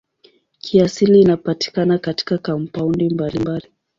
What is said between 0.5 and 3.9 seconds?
Kiasili inapatikana katika kampaundi mbalimbali.